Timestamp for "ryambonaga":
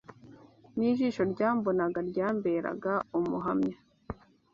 1.33-1.99